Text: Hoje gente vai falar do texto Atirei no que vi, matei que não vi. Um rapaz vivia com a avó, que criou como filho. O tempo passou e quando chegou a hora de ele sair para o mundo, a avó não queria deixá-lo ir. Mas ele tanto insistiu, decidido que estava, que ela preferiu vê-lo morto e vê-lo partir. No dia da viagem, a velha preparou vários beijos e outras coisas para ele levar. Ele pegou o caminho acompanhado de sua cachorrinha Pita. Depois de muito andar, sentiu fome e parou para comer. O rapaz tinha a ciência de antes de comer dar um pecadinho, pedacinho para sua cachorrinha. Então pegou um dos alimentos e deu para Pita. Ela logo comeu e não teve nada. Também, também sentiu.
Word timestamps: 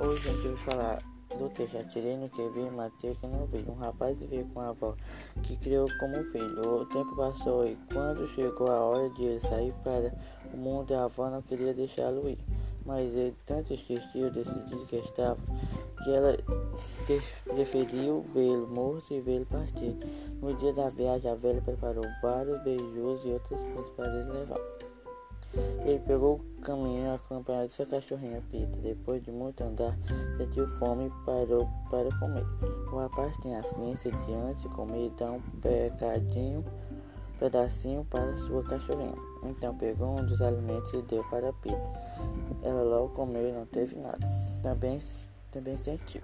Hoje 0.00 0.28
gente 0.28 0.46
vai 0.46 0.56
falar 0.58 1.02
do 1.36 1.48
texto 1.48 1.76
Atirei 1.76 2.16
no 2.16 2.28
que 2.28 2.48
vi, 2.50 2.70
matei 2.70 3.16
que 3.16 3.26
não 3.26 3.46
vi. 3.46 3.64
Um 3.68 3.74
rapaz 3.74 4.16
vivia 4.16 4.46
com 4.54 4.60
a 4.60 4.68
avó, 4.68 4.94
que 5.42 5.56
criou 5.56 5.88
como 5.98 6.22
filho. 6.30 6.82
O 6.82 6.86
tempo 6.86 7.16
passou 7.16 7.66
e 7.66 7.76
quando 7.92 8.28
chegou 8.28 8.70
a 8.70 8.78
hora 8.78 9.10
de 9.10 9.24
ele 9.24 9.40
sair 9.40 9.74
para 9.82 10.14
o 10.54 10.56
mundo, 10.56 10.94
a 10.94 11.06
avó 11.06 11.28
não 11.28 11.42
queria 11.42 11.74
deixá-lo 11.74 12.28
ir. 12.28 12.38
Mas 12.86 13.12
ele 13.12 13.34
tanto 13.44 13.74
insistiu, 13.74 14.30
decidido 14.30 14.86
que 14.86 14.96
estava, 14.96 15.36
que 16.04 16.12
ela 16.12 16.36
preferiu 17.44 18.24
vê-lo 18.32 18.68
morto 18.68 19.12
e 19.12 19.20
vê-lo 19.20 19.46
partir. 19.46 19.96
No 20.40 20.54
dia 20.54 20.72
da 20.72 20.90
viagem, 20.90 21.28
a 21.28 21.34
velha 21.34 21.60
preparou 21.60 22.04
vários 22.22 22.62
beijos 22.62 23.24
e 23.24 23.30
outras 23.30 23.60
coisas 23.62 23.90
para 23.96 24.06
ele 24.14 24.30
levar. 24.30 24.60
Ele 25.54 25.98
pegou 26.00 26.36
o 26.36 26.60
caminho 26.60 27.14
acompanhado 27.14 27.68
de 27.68 27.74
sua 27.74 27.86
cachorrinha 27.86 28.42
Pita. 28.50 28.78
Depois 28.80 29.22
de 29.22 29.30
muito 29.30 29.62
andar, 29.62 29.96
sentiu 30.36 30.68
fome 30.78 31.06
e 31.06 31.24
parou 31.24 31.68
para 31.90 32.08
comer. 32.18 32.44
O 32.92 32.96
rapaz 32.96 33.36
tinha 33.38 33.60
a 33.60 33.64
ciência 33.64 34.10
de 34.10 34.34
antes 34.34 34.62
de 34.62 34.68
comer 34.70 35.10
dar 35.10 35.32
um 35.32 35.40
pecadinho, 35.62 36.64
pedacinho 37.38 38.04
para 38.04 38.36
sua 38.36 38.62
cachorrinha. 38.64 39.16
Então 39.44 39.74
pegou 39.76 40.18
um 40.18 40.26
dos 40.26 40.40
alimentos 40.42 40.92
e 40.92 41.02
deu 41.02 41.24
para 41.24 41.52
Pita. 41.54 41.90
Ela 42.62 42.82
logo 42.82 43.08
comeu 43.14 43.48
e 43.48 43.52
não 43.52 43.64
teve 43.66 43.96
nada. 43.96 44.18
Também, 44.62 45.00
também 45.50 45.78
sentiu. 45.78 46.20